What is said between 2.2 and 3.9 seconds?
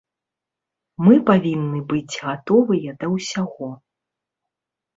гатовыя да ўсяго.